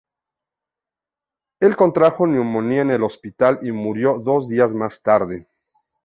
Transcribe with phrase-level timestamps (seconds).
[1.59, 5.47] Él contrajo neumonía en el hospital y murió dos días más tarde.